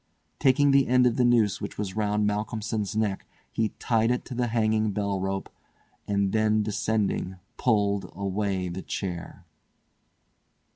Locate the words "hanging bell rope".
4.47-5.47